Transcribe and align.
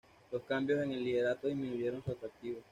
Los 0.31 0.41
cambios 0.45 0.81
en 0.83 0.93
el 0.93 1.03
liderato 1.03 1.47
disminuyeron 1.47 2.03
su 2.03 2.09
atractivo. 2.09 2.63